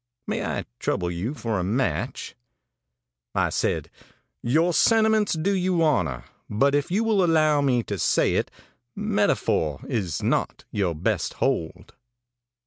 [0.25, 2.35] May I trouble you for a match?'
[3.35, 3.91] ãI said:
[4.41, 8.49] 'Your sentiments do you honor, but if you will allow me to say it,
[8.95, 11.93] metaphor is not your best hold.